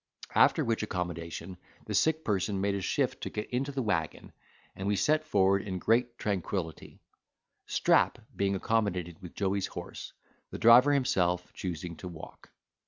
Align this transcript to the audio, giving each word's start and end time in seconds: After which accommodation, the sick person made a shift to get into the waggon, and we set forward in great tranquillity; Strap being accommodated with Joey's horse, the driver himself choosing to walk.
After 0.33 0.65
which 0.65 0.81
accommodation, 0.81 1.57
the 1.85 1.93
sick 1.93 2.25
person 2.25 2.59
made 2.59 2.73
a 2.73 2.81
shift 2.81 3.21
to 3.21 3.29
get 3.29 3.51
into 3.51 3.71
the 3.71 3.83
waggon, 3.83 4.31
and 4.75 4.87
we 4.87 4.95
set 4.95 5.23
forward 5.23 5.61
in 5.61 5.77
great 5.77 6.17
tranquillity; 6.17 6.99
Strap 7.67 8.17
being 8.35 8.55
accommodated 8.55 9.21
with 9.21 9.35
Joey's 9.35 9.67
horse, 9.67 10.13
the 10.49 10.57
driver 10.57 10.91
himself 10.91 11.53
choosing 11.53 11.95
to 11.97 12.07
walk. 12.07 12.49